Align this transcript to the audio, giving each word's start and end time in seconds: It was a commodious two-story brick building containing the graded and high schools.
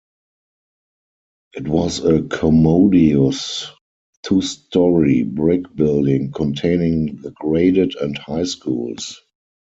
It 1.53 1.67
was 1.67 2.03
a 2.03 2.23
commodious 2.23 3.67
two-story 4.23 5.21
brick 5.21 5.75
building 5.75 6.31
containing 6.31 7.17
the 7.21 7.29
graded 7.29 7.93
and 7.97 8.17
high 8.17 8.45
schools. 8.45 9.21